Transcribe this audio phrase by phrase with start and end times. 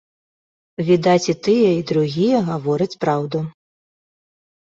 [0.87, 3.39] Відаць, і тыя і другія гавораць праўду.